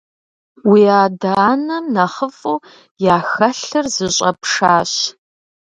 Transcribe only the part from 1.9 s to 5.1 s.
нэхъыфӀу яхэлъыр зыщӀэпшащ.